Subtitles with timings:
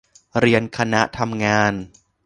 [0.39, 1.73] เรียนคณะทำงาน